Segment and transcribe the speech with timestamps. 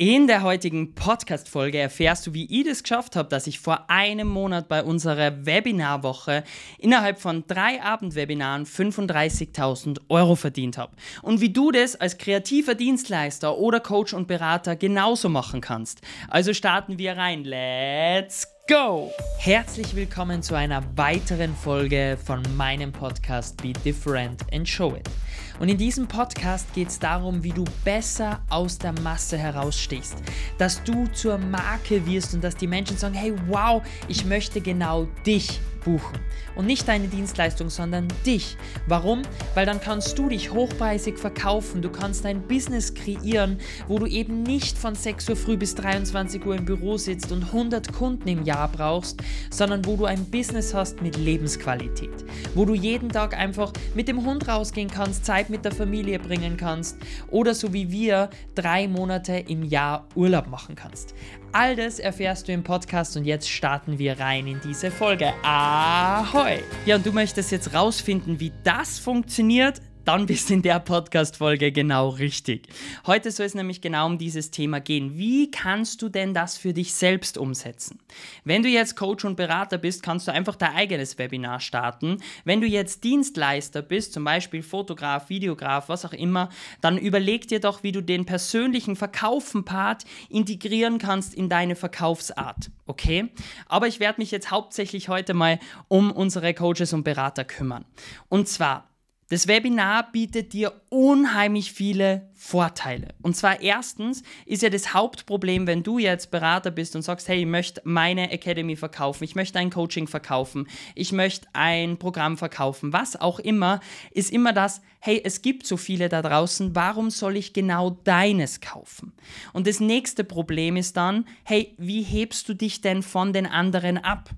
[0.00, 4.28] In der heutigen Podcast-Folge erfährst du, wie ich es geschafft habe, dass ich vor einem
[4.28, 6.44] Monat bei unserer Webinarwoche
[6.78, 10.92] innerhalb von drei Abendwebinaren 35.000 Euro verdient habe.
[11.22, 16.00] Und wie du das als kreativer Dienstleister oder Coach und Berater genauso machen kannst.
[16.28, 17.42] Also starten wir rein.
[17.42, 19.10] Let's go!
[19.38, 25.10] Herzlich willkommen zu einer weiteren Folge von meinem Podcast Be Different and Show It.
[25.58, 30.16] Und in diesem Podcast geht es darum, wie du besser aus der Masse herausstehst.
[30.56, 35.08] Dass du zur Marke wirst und dass die Menschen sagen, hey, wow, ich möchte genau
[35.26, 36.18] dich buchen.
[36.54, 38.56] Und nicht deine Dienstleistung, sondern dich.
[38.86, 39.22] Warum?
[39.54, 41.82] Weil dann kannst du dich hochpreisig verkaufen.
[41.82, 46.44] Du kannst ein Business kreieren, wo du eben nicht von 6 Uhr früh bis 23
[46.44, 50.74] Uhr im Büro sitzt und 100 Kunden im Jahr brauchst, sondern wo du ein Business
[50.74, 52.24] hast mit Lebensqualität.
[52.54, 56.56] Wo du jeden Tag einfach mit dem Hund rausgehen kannst, Zeit mit der Familie bringen
[56.56, 56.96] kannst
[57.30, 61.14] oder so wie wir drei Monate im Jahr Urlaub machen kannst.
[61.52, 65.32] All das erfährst du im Podcast und jetzt starten wir rein in diese Folge.
[65.42, 66.58] Ahoi!
[66.84, 69.80] Ja, und du möchtest jetzt rausfinden, wie das funktioniert?
[70.08, 72.66] Dann bist du in der Podcast-Folge genau richtig.
[73.06, 75.18] Heute soll es nämlich genau um dieses Thema gehen.
[75.18, 77.98] Wie kannst du denn das für dich selbst umsetzen?
[78.42, 82.22] Wenn du jetzt Coach und Berater bist, kannst du einfach dein eigenes Webinar starten.
[82.46, 86.48] Wenn du jetzt Dienstleister bist, zum Beispiel Fotograf, Videograf, was auch immer,
[86.80, 92.70] dann überleg dir doch, wie du den persönlichen Verkaufen-Part integrieren kannst in deine Verkaufsart.
[92.86, 93.28] Okay?
[93.66, 97.84] Aber ich werde mich jetzt hauptsächlich heute mal um unsere Coaches und Berater kümmern.
[98.30, 98.87] Und zwar,
[99.30, 103.08] das Webinar bietet dir unheimlich viele Vorteile.
[103.20, 107.40] Und zwar erstens ist ja das Hauptproblem, wenn du jetzt Berater bist und sagst, hey,
[107.40, 112.94] ich möchte meine Academy verkaufen, ich möchte ein Coaching verkaufen, ich möchte ein Programm verkaufen,
[112.94, 113.80] was auch immer,
[114.12, 118.62] ist immer das, hey, es gibt so viele da draußen, warum soll ich genau deines
[118.62, 119.12] kaufen?
[119.52, 123.98] Und das nächste Problem ist dann, hey, wie hebst du dich denn von den anderen
[123.98, 124.30] ab?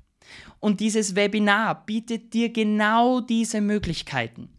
[0.58, 4.50] Und dieses Webinar bietet dir genau diese Möglichkeiten.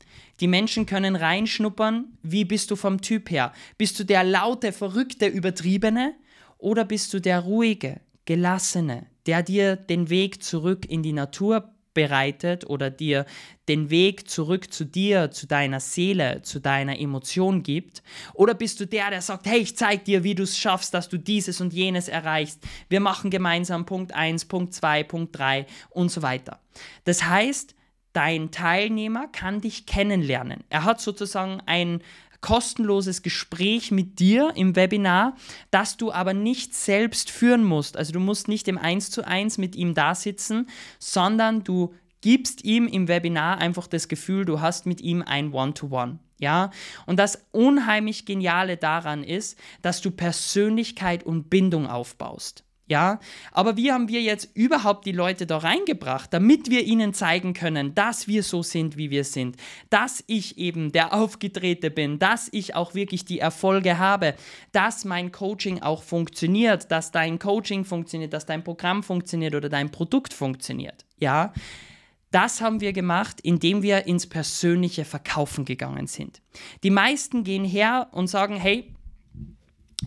[0.42, 3.54] Die Menschen können reinschnuppern, wie bist du vom Typ her?
[3.78, 6.16] Bist du der laute, verrückte, übertriebene
[6.58, 12.68] oder bist du der ruhige, gelassene, der dir den Weg zurück in die Natur bereitet
[12.68, 13.26] oder dir
[13.68, 18.02] den Weg zurück zu dir, zu deiner Seele, zu deiner Emotion gibt?
[18.34, 21.08] Oder bist du der, der sagt, hey, ich zeig dir, wie du es schaffst, dass
[21.08, 22.64] du dieses und jenes erreichst.
[22.90, 26.60] Wir machen gemeinsam Punkt 1, Punkt 2, Punkt 3 und so weiter.
[27.04, 27.76] Das heißt,
[28.14, 30.64] dein Teilnehmer kann dich kennenlernen.
[30.70, 32.02] Er hat sozusagen ein
[32.42, 35.36] kostenloses Gespräch mit dir im Webinar,
[35.70, 37.98] das du aber nicht selbst führen musst.
[37.98, 40.68] Also du musst nicht im 1 zu 1 mit ihm da sitzen,
[41.00, 46.14] sondern du gibst ihm im Webinar einfach das Gefühl, du hast mit ihm ein One-to-One.
[46.14, 46.18] -One.
[46.40, 46.72] Ja,
[47.06, 52.64] und das unheimlich Geniale daran ist, dass du Persönlichkeit und Bindung aufbaust.
[52.92, 53.22] Ja,
[53.54, 57.96] aber wie haben wir jetzt überhaupt die Leute da reingebracht, damit wir ihnen zeigen können,
[57.96, 59.56] dass wir so sind, wie wir sind,
[59.90, 64.36] dass ich eben der Aufgedrehte bin, dass ich auch wirklich die Erfolge habe,
[64.74, 69.90] dass mein Coaching auch funktioniert, dass dein Coaching funktioniert, dass dein Programm funktioniert oder dein
[69.90, 71.06] Produkt funktioniert.
[71.18, 71.54] Ja,
[72.32, 76.42] das haben wir gemacht, indem wir ins persönliche Verkaufen gegangen sind.
[76.84, 78.94] Die meisten gehen her und sagen, hey,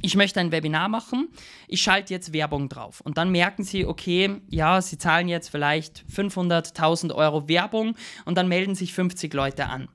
[0.04, 1.28] ich möchte ein Webinar machen,
[1.66, 3.00] ich schalte jetzt Werbung drauf.
[3.00, 8.46] Und dann merken sie, okay, ja, sie zahlen jetzt vielleicht 500.000 Euro Werbung und dann
[8.46, 9.88] melden sich 50 Leute an.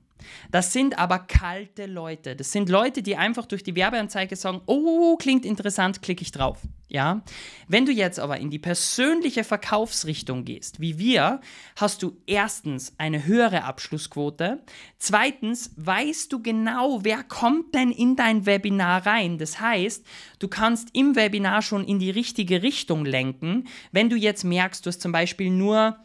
[0.50, 2.36] Das sind aber kalte Leute.
[2.36, 6.58] Das sind Leute, die einfach durch die Werbeanzeige sagen, oh, klingt interessant, klicke ich drauf.
[6.90, 7.22] Ja?
[7.68, 11.40] Wenn du jetzt aber in die persönliche Verkaufsrichtung gehst, wie wir,
[11.76, 14.60] hast du erstens eine höhere Abschlussquote.
[14.98, 19.38] Zweitens weißt du genau, wer kommt denn in dein Webinar rein.
[19.38, 20.04] Das heißt,
[20.40, 23.68] du kannst im Webinar schon in die richtige Richtung lenken.
[23.92, 25.96] Wenn du jetzt merkst, du hast zum Beispiel nur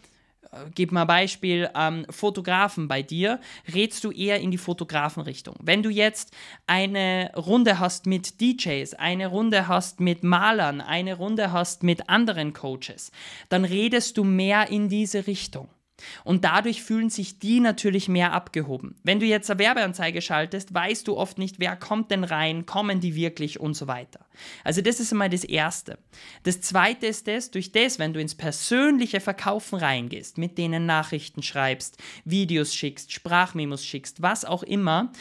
[0.74, 3.40] gib mal Beispiel, ähm, Fotografen bei dir,
[3.74, 5.56] rätst du eher in die Fotografenrichtung.
[5.62, 6.32] Wenn du jetzt
[6.68, 12.54] eine Runde hast mit DJs, eine Runde hast mit Malern, eine Runde hast mit anderen
[12.54, 13.12] Coaches,
[13.50, 15.68] dann redest du mehr in diese Richtung.
[16.24, 18.96] Und dadurch fühlen sich die natürlich mehr abgehoben.
[19.04, 23.00] Wenn du jetzt eine Werbeanzeige schaltest, weißt du oft nicht, wer kommt denn rein, kommen
[23.00, 24.26] die wirklich und so weiter.
[24.64, 25.98] Also das ist einmal das Erste.
[26.44, 31.44] Das Zweite ist das, durch das, wenn du ins persönliche Verkaufen reingehst, mit denen Nachrichten
[31.44, 35.12] schreibst, Videos schickst, Sprachmemos schickst, was auch immer,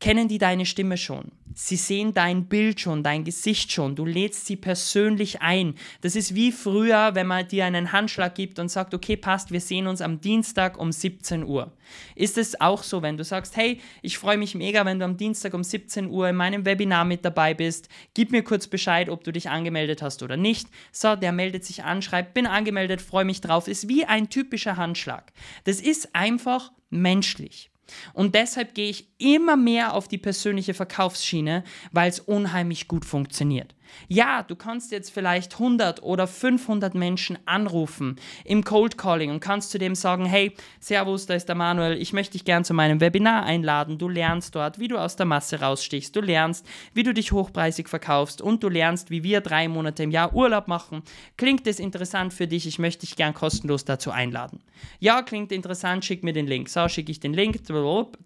[0.00, 1.32] kennen die deine Stimme schon.
[1.54, 3.94] Sie sehen dein Bild schon, dein Gesicht schon.
[3.94, 5.74] Du lädst sie persönlich ein.
[6.00, 9.60] Das ist wie früher, wenn man dir einen Handschlag gibt und sagt, okay, passt, wir
[9.60, 11.72] sehen uns am Dienstag um 17 Uhr.
[12.14, 15.16] Ist es auch so, wenn du sagst, hey, ich freue mich mega, wenn du am
[15.16, 17.88] Dienstag um 17 Uhr in meinem Webinar mit dabei bist.
[18.14, 20.68] Gib mir kurz Bescheid, ob du dich angemeldet hast oder nicht.
[20.92, 23.68] So, der meldet sich an, schreibt, bin angemeldet, freue mich drauf.
[23.68, 25.32] Ist wie ein typischer Handschlag.
[25.64, 27.70] Das ist einfach menschlich.
[28.12, 33.74] Und deshalb gehe ich immer mehr auf die persönliche Verkaufsschiene, weil es unheimlich gut funktioniert.
[34.08, 39.70] Ja, du kannst jetzt vielleicht 100 oder 500 Menschen anrufen im Cold Calling und kannst
[39.70, 43.00] zu dem sagen, hey, Servus, da ist der Manuel, ich möchte dich gern zu meinem
[43.00, 43.98] Webinar einladen.
[43.98, 47.88] Du lernst dort, wie du aus der Masse rausstichst, du lernst, wie du dich hochpreisig
[47.88, 51.02] verkaufst und du lernst, wie wir drei Monate im Jahr Urlaub machen.
[51.36, 52.66] Klingt es interessant für dich?
[52.66, 54.62] Ich möchte dich gern kostenlos dazu einladen.
[54.98, 56.68] Ja, klingt interessant, schick mir den Link.
[56.68, 57.60] So, schicke ich den Link,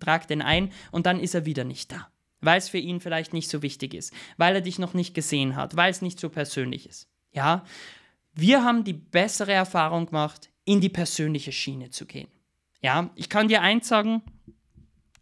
[0.00, 2.08] trag den ein und dann ist er wieder nicht da.
[2.40, 5.56] Weil es für ihn vielleicht nicht so wichtig ist, weil er dich noch nicht gesehen
[5.56, 7.08] hat, weil es nicht so persönlich ist.
[7.32, 7.64] Ja,
[8.32, 12.28] wir haben die bessere Erfahrung gemacht, in die persönliche Schiene zu gehen.
[12.80, 14.22] Ja, ich kann dir eins sagen,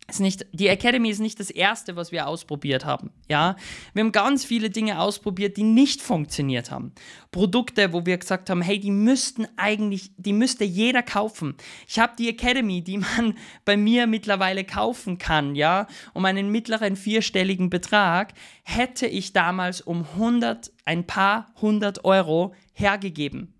[0.08, 3.10] ist nicht, die Academy ist nicht das erste, was wir ausprobiert haben.
[3.28, 3.56] Ja,
[3.92, 6.92] wir haben ganz viele Dinge ausprobiert, die nicht funktioniert haben.
[7.32, 11.56] Produkte, wo wir gesagt haben, hey, die müssten eigentlich, die müsste jeder kaufen.
[11.88, 16.94] Ich habe die Academy, die man bei mir mittlerweile kaufen kann, ja, um einen mittleren
[16.94, 18.32] vierstelligen Betrag,
[18.62, 23.54] hätte ich damals um 100, ein paar hundert Euro hergegeben.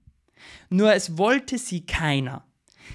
[0.69, 2.46] Nur es wollte sie keiner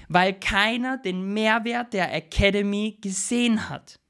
[0.09, 4.00] weil keiner den Mehrwert der Academy gesehen hat.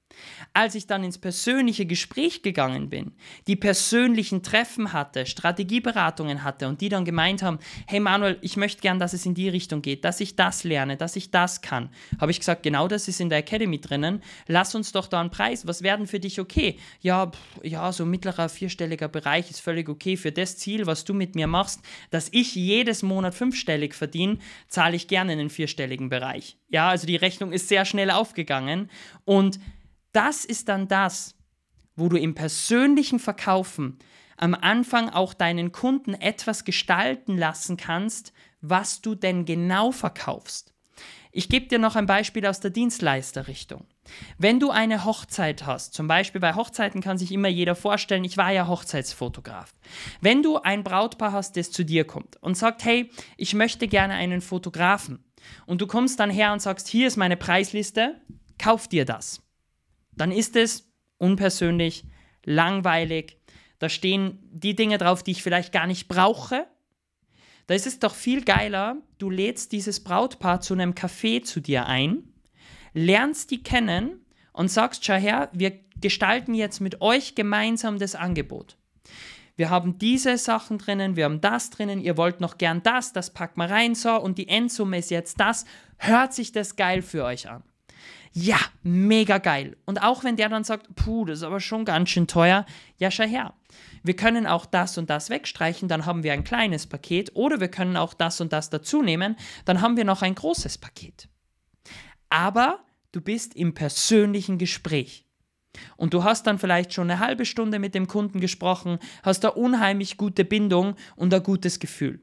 [0.53, 3.13] Als ich dann ins persönliche Gespräch gegangen bin,
[3.47, 8.81] die persönlichen Treffen hatte, Strategieberatungen hatte und die dann gemeint haben, hey Manuel, ich möchte
[8.81, 11.89] gern, dass es in die Richtung geht, dass ich das lerne, dass ich das kann,
[12.19, 15.31] habe ich gesagt, genau das ist in der Academy drinnen, lass uns doch da einen
[15.31, 16.77] Preis, was werden für dich okay?
[16.99, 21.13] Ja, pff, ja, so mittlerer vierstelliger Bereich ist völlig okay für das Ziel, was du
[21.13, 24.37] mit mir machst, dass ich jedes Monat fünfstellig verdiene,
[24.67, 26.57] zahle ich gerne in den vierstelligen Bereich.
[26.69, 28.89] Ja, also die Rechnung ist sehr schnell aufgegangen
[29.25, 29.59] und
[30.11, 31.35] das ist dann das,
[31.95, 33.99] wo du im persönlichen Verkaufen
[34.37, 40.73] am Anfang auch deinen Kunden etwas gestalten lassen kannst, was du denn genau verkaufst.
[41.31, 43.85] Ich gebe dir noch ein Beispiel aus der Dienstleisterrichtung.
[44.37, 48.35] Wenn du eine Hochzeit hast, zum Beispiel bei Hochzeiten kann sich immer jeder vorstellen, ich
[48.35, 49.73] war ja Hochzeitsfotograf.
[50.19, 54.15] Wenn du ein Brautpaar hast, das zu dir kommt und sagt, hey, ich möchte gerne
[54.15, 55.23] einen Fotografen
[55.65, 58.19] und du kommst dann her und sagst, hier ist meine Preisliste,
[58.57, 59.41] kauf dir das
[60.15, 62.05] dann ist es unpersönlich,
[62.43, 63.37] langweilig.
[63.79, 66.67] Da stehen die Dinge drauf, die ich vielleicht gar nicht brauche.
[67.67, 71.85] Da ist es doch viel geiler, du lädst dieses Brautpaar zu einem Café zu dir
[71.85, 72.23] ein,
[72.93, 78.77] lernst die kennen und sagst, schau her, wir gestalten jetzt mit euch gemeinsam das Angebot.
[79.55, 83.31] Wir haben diese Sachen drinnen, wir haben das drinnen, ihr wollt noch gern das, das
[83.31, 85.65] packt mal rein, so, und die Endsumme ist jetzt das.
[85.97, 87.63] Hört sich das geil für euch an?
[88.33, 89.75] Ja, mega geil.
[89.85, 92.65] Und auch wenn der dann sagt, puh, das ist aber schon ganz schön teuer,
[92.97, 93.53] ja, schau her.
[94.03, 97.67] Wir können auch das und das wegstreichen, dann haben wir ein kleines Paket oder wir
[97.67, 99.35] können auch das und das dazu nehmen,
[99.65, 101.27] dann haben wir noch ein großes Paket.
[102.29, 102.79] Aber
[103.11, 105.25] du bist im persönlichen Gespräch.
[105.95, 109.49] Und du hast dann vielleicht schon eine halbe Stunde mit dem Kunden gesprochen, hast da
[109.49, 112.21] unheimlich gute Bindung und ein gutes Gefühl.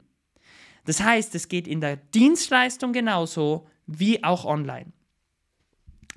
[0.85, 4.91] Das heißt, es geht in der Dienstleistung genauso wie auch online.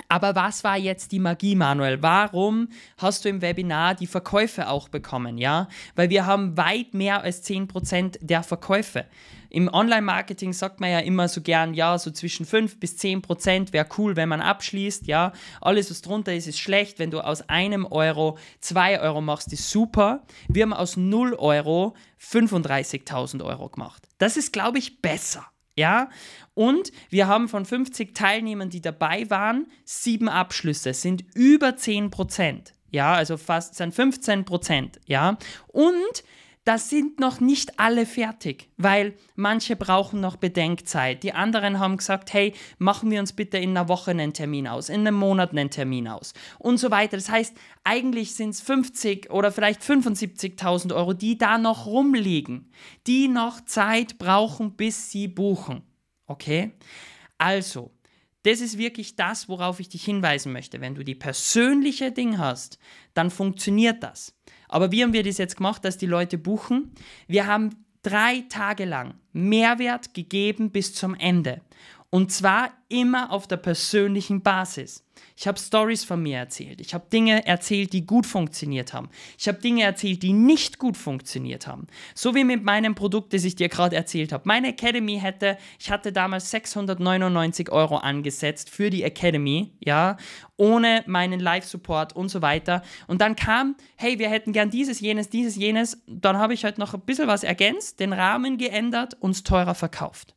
[0.08, 2.02] Aber was war jetzt die Magie, Manuel?
[2.02, 2.68] Warum
[2.98, 5.38] hast du im Webinar die Verkäufe auch bekommen?
[5.38, 9.06] Ja, weil wir haben weit mehr als 10% der Verkäufe.
[9.48, 13.86] Im Online-Marketing sagt man ja immer so gern, ja, so zwischen 5 bis 10% wäre
[13.98, 15.06] cool, wenn man abschließt.
[15.06, 16.98] Ja, alles, was drunter ist, ist schlecht.
[16.98, 20.22] Wenn du aus einem Euro 2 Euro machst, ist super.
[20.48, 24.08] Wir haben aus 0 Euro 35.000 Euro gemacht.
[24.16, 25.51] Das ist, glaube ich, besser.
[25.74, 26.10] Ja,
[26.54, 32.74] und wir haben von 50 Teilnehmern, die dabei waren, sieben Abschlüsse, sind über 10 Prozent.
[32.90, 35.00] Ja, also fast sind 15 Prozent.
[35.06, 35.38] Ja,
[35.68, 36.24] und
[36.64, 41.22] das sind noch nicht alle fertig, weil manche brauchen noch Bedenkzeit.
[41.24, 44.88] Die anderen haben gesagt, hey, machen wir uns bitte in einer Woche einen Termin aus,
[44.88, 47.16] in einem Monat einen Termin aus und so weiter.
[47.16, 52.70] Das heißt, eigentlich sind es 50 oder vielleicht 75.000 Euro, die da noch rumliegen,
[53.06, 55.82] die noch Zeit brauchen, bis sie buchen.
[56.26, 56.72] Okay?
[57.38, 57.90] Also,
[58.44, 60.80] das ist wirklich das, worauf ich dich hinweisen möchte.
[60.80, 62.78] Wenn du die persönliche Ding hast,
[63.14, 64.34] dann funktioniert das.
[64.68, 66.92] Aber wie haben wir das jetzt gemacht, dass die Leute buchen?
[67.28, 71.60] Wir haben drei Tage lang Mehrwert gegeben bis zum Ende.
[72.14, 75.02] Und zwar immer auf der persönlichen Basis.
[75.34, 76.82] Ich habe Stories von mir erzählt.
[76.82, 79.08] Ich habe Dinge erzählt, die gut funktioniert haben.
[79.38, 81.86] Ich habe Dinge erzählt, die nicht gut funktioniert haben.
[82.14, 84.42] So wie mit meinem Produkt, das ich dir gerade erzählt habe.
[84.44, 90.18] Meine Academy hätte, ich hatte damals 699 Euro angesetzt für die Academy, ja,
[90.58, 92.82] ohne meinen Live-Support und so weiter.
[93.06, 96.02] Und dann kam, hey, wir hätten gern dieses, jenes, dieses, jenes.
[96.06, 100.34] Dann habe ich halt noch ein bisschen was ergänzt, den Rahmen geändert, uns teurer verkauft.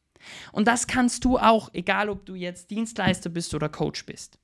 [0.52, 4.40] Und das kannst du auch, egal ob du jetzt Dienstleister bist oder Coach bist.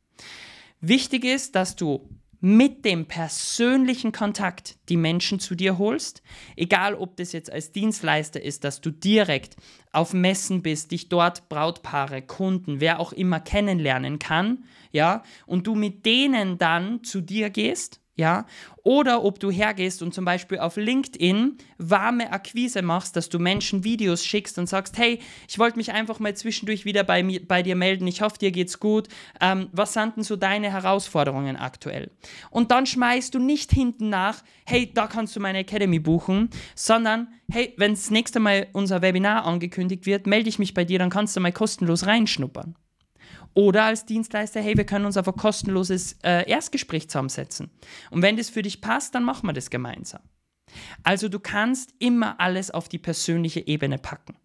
[0.79, 2.09] Wichtig ist, dass du
[2.43, 6.23] mit dem persönlichen Kontakt die Menschen zu dir holst,
[6.55, 9.55] egal ob das jetzt als Dienstleister ist, dass du direkt
[9.91, 15.75] auf Messen bist, dich dort Brautpaare, Kunden, wer auch immer kennenlernen kann, ja, und du
[15.75, 18.45] mit denen dann zu dir gehst ja,
[18.83, 23.83] oder ob du hergehst und zum Beispiel auf LinkedIn warme Akquise machst, dass du Menschen
[23.83, 27.63] Videos schickst und sagst, hey, ich wollte mich einfach mal zwischendurch wieder bei, mir, bei
[27.63, 29.07] dir melden, ich hoffe, dir geht's gut,
[29.41, 32.11] ähm, was sind denn so deine Herausforderungen aktuell?
[32.51, 37.27] Und dann schmeißt du nicht hinten nach, hey, da kannst du meine Academy buchen, sondern,
[37.51, 41.09] hey, wenn das nächste Mal unser Webinar angekündigt wird, melde ich mich bei dir, dann
[41.09, 42.75] kannst du mal kostenlos reinschnuppern.
[43.53, 47.69] Oder als Dienstleister, hey, wir können uns auf ein kostenloses äh, Erstgespräch zusammensetzen.
[48.09, 50.21] Und wenn das für dich passt, dann machen wir das gemeinsam.
[51.03, 54.35] Also du kannst immer alles auf die persönliche Ebene packen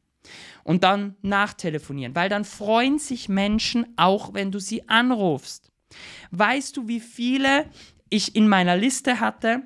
[0.64, 5.70] und dann nachtelefonieren, weil dann freuen sich Menschen auch, wenn du sie anrufst.
[6.32, 7.66] Weißt du, wie viele
[8.10, 9.62] ich in meiner Liste hatte,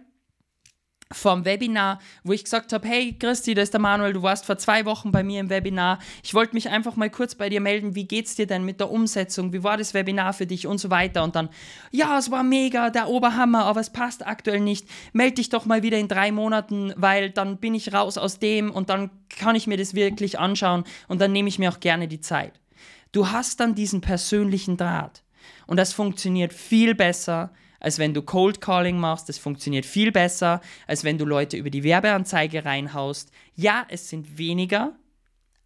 [1.12, 4.58] vom Webinar, wo ich gesagt habe, hey Christi, da ist der Manuel, du warst vor
[4.58, 5.98] zwei Wochen bei mir im Webinar.
[6.22, 8.90] Ich wollte mich einfach mal kurz bei dir melden, wie geht's dir denn mit der
[8.90, 9.52] Umsetzung?
[9.52, 11.24] Wie war das Webinar für dich und so weiter?
[11.24, 11.48] Und dann,
[11.90, 14.86] ja, es war mega, der Oberhammer, aber es passt aktuell nicht.
[15.12, 18.70] Meld dich doch mal wieder in drei Monaten, weil dann bin ich raus aus dem
[18.70, 22.06] und dann kann ich mir das wirklich anschauen und dann nehme ich mir auch gerne
[22.06, 22.60] die Zeit.
[23.10, 25.24] Du hast dann diesen persönlichen Draht
[25.66, 29.28] und das funktioniert viel besser, als wenn du Cold Calling machst.
[29.28, 33.32] Das funktioniert viel besser, als wenn du Leute über die Werbeanzeige reinhaust.
[33.54, 34.94] Ja, es sind weniger,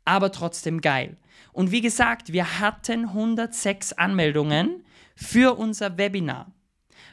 [0.04, 1.16] aber trotzdem geil.
[1.52, 6.50] Und wie gesagt, wir hatten 106 Anmeldungen für unser Webinar.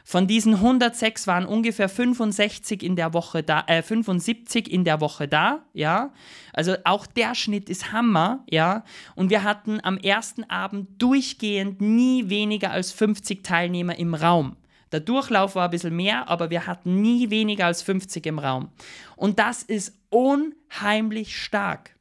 [0.04, 5.28] Von diesen 106 waren ungefähr 65 in der Woche da, äh, 75 in der Woche
[5.28, 6.12] da, ja.
[6.52, 8.84] Also auch der Schnitt ist Hammer, ja.
[9.14, 14.56] Und wir hatten am ersten Abend durchgehend nie weniger als 50 Teilnehmer im Raum.
[14.92, 18.68] Der Durchlauf war ein bisschen mehr, aber wir hatten nie weniger als 50 im Raum.
[19.16, 21.96] Und das ist unheimlich stark.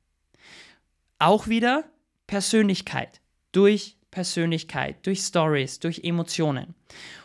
[1.18, 1.86] Auch wieder
[2.28, 3.22] Persönlichkeit.
[3.52, 6.76] Durch Persönlichkeit, durch Stories, durch Emotionen.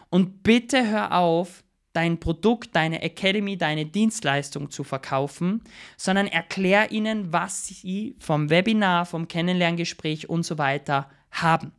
[0.09, 5.63] Und bitte hör auf, dein Produkt, deine Academy, deine Dienstleistung zu verkaufen,
[5.97, 11.73] sondern erklär ihnen, was sie vom Webinar, vom Kennenlerngespräch und so weiter haben.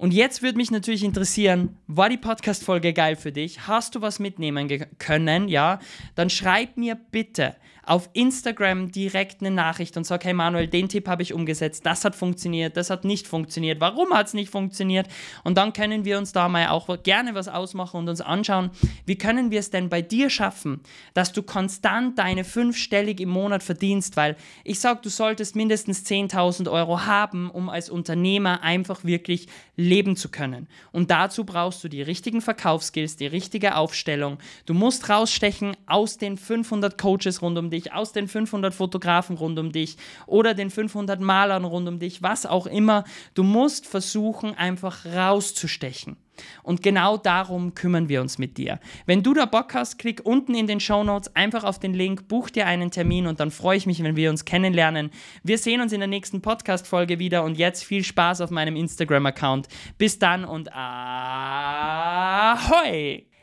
[0.00, 3.66] Und jetzt würde mich natürlich interessieren, war die Podcast-Folge geil für dich?
[3.66, 4.66] Hast du was mitnehmen
[4.96, 5.46] können?
[5.46, 5.78] Ja,
[6.14, 7.54] dann schreib mir bitte
[7.90, 12.04] auf Instagram direkt eine Nachricht und sag, hey Manuel, den Tipp habe ich umgesetzt, das
[12.04, 15.08] hat funktioniert, das hat nicht funktioniert, warum hat es nicht funktioniert?
[15.42, 18.70] Und dann können wir uns da mal auch gerne was ausmachen und uns anschauen,
[19.06, 20.82] wie können wir es denn bei dir schaffen,
[21.14, 26.70] dass du konstant deine fünfstellig im Monat verdienst, weil ich sage, du solltest mindestens 10.000
[26.70, 30.68] Euro haben, um als Unternehmer einfach wirklich leben zu können.
[30.92, 34.38] Und dazu brauchst du die richtigen Verkaufsskills, die richtige Aufstellung.
[34.66, 39.36] Du musst rausstechen aus den 500 Coaches rund um dich, dich, aus den 500 Fotografen
[39.36, 39.96] rund um dich
[40.26, 43.04] oder den 500 Malern rund um dich, was auch immer.
[43.34, 46.16] Du musst versuchen, einfach rauszustechen.
[46.62, 48.78] Und genau darum kümmern wir uns mit dir.
[49.06, 52.28] Wenn du da Bock hast, klick unten in den Show Notes einfach auf den Link,
[52.28, 55.10] buch dir einen Termin und dann freue ich mich, wenn wir uns kennenlernen.
[55.42, 59.68] Wir sehen uns in der nächsten Podcast-Folge wieder und jetzt viel Spaß auf meinem Instagram-Account.
[59.98, 60.90] Bis dann und ahoi!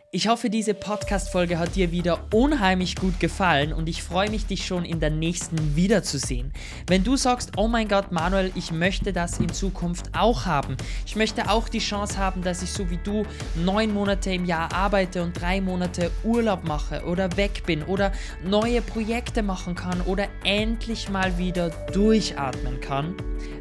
[0.09, 4.65] Ich hoffe, diese Podcast-Folge hat dir wieder unheimlich gut gefallen und ich freue mich, dich
[4.65, 6.53] schon in der nächsten wiederzusehen.
[6.87, 10.77] Wenn du sagst, oh mein Gott, Manuel, ich möchte das in Zukunft auch haben.
[11.05, 13.25] Ich möchte auch die Chance haben, dass ich so wie du
[13.57, 18.13] neun Monate im Jahr arbeite und drei Monate Urlaub mache oder weg bin oder
[18.45, 23.13] neue Projekte machen kann oder endlich mal wieder durchatmen kann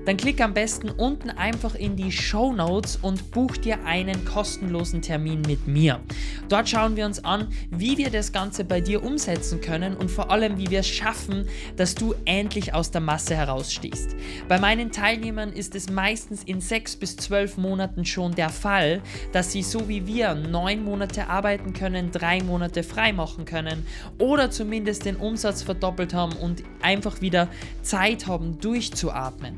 [0.06, 5.02] dann klick am besten unten einfach in die Show Notes und buch dir einen kostenlosen
[5.02, 6.00] Termin mit mir.
[6.48, 10.30] Dort schauen wir uns an, wie wir das Ganze bei dir umsetzen können und vor
[10.30, 14.16] allem, wie wir es schaffen, dass du endlich aus der Masse herausstehst.
[14.48, 19.02] Bei meinen Teilnehmern ist es meistens in sechs bis zwölf Monaten schon der Fall,
[19.32, 23.86] dass sie so wie wir neun Monate arbeiten können, drei Monate frei machen können
[24.18, 27.48] oder zumindest den Umsatz verdoppelt haben und einfach wieder
[27.82, 29.56] Zeit haben, durchzuatmen.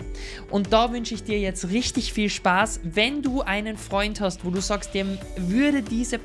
[0.50, 2.80] Und da wünsche ich dir jetzt richtig viel Spaß.
[2.82, 6.18] Wenn du einen Freund hast, wo du sagst, dem würde diese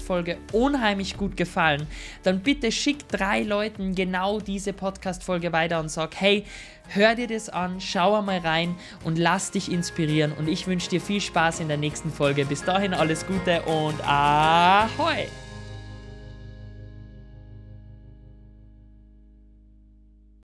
[0.00, 1.86] Podcast-Folge unheimlich gut gefallen,
[2.22, 6.44] dann bitte schick drei Leuten genau diese Podcast-Folge weiter und sag, hey,
[6.88, 10.32] hör dir das an, schau einmal rein und lass dich inspirieren.
[10.32, 12.44] Und ich wünsche dir viel Spaß in der nächsten Folge.
[12.44, 15.49] Bis dahin alles Gute und ahoi!